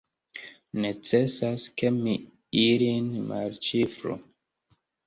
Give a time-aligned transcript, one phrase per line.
[0.85, 2.17] Necesas, ke mi
[2.65, 4.21] ilin malĉifru.